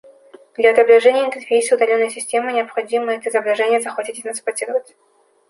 [0.57, 4.95] Для отображения интерфейса удаленной системы, необходимо это изображение захватить и транспортировать